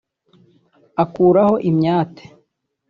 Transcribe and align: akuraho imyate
akuraho 1.03 1.55
imyate 1.69 2.23